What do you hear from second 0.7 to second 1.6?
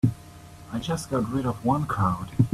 I just got rid